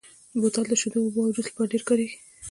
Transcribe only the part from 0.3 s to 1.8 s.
بوتل د شیدو، اوبو او جوس لپاره